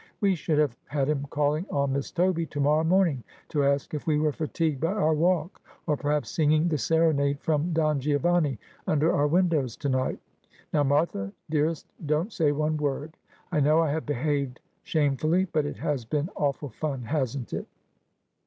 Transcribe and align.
'We 0.19 0.33
should 0.33 0.57
have 0.57 0.75
had 0.87 1.09
him 1.09 1.27
calling 1.29 1.67
on 1.69 1.93
Miss 1.93 2.09
Toby 2.09 2.47
to 2.47 2.59
morrow 2.59 2.83
morning 2.83 3.23
to 3.49 3.63
ask 3.63 3.93
if 3.93 4.07
we 4.07 4.17
were 4.17 4.31
fatigued 4.31 4.81
by 4.81 4.93
our 4.93 5.13
walk, 5.13 5.61
or 5.85 5.95
perhaps 5.95 6.31
singing 6.31 6.67
the 6.67 6.77
serenade 6.79 7.39
from 7.39 7.71
Don 7.71 7.99
Giovanni 7.99 8.57
under 8.87 9.13
our 9.13 9.27
windows 9.27 9.77
to 9.77 9.89
night. 9.89 10.17
Now, 10.73 10.81
Martha 10.81 11.31
dearest, 11.51 11.85
don't 12.03 12.33
say 12.33 12.51
one 12.51 12.77
word; 12.77 13.15
I 13.51 13.59
know 13.59 13.79
I 13.81 13.91
have 13.91 14.07
behaved 14.07 14.59
shamefully, 14.81 15.45
but 15.45 15.67
it 15.67 15.77
has 15.77 16.03
been 16.03 16.29
awful 16.35 16.69
fun, 16.69 17.03
hasn't 17.03 17.53
it 17.53 17.67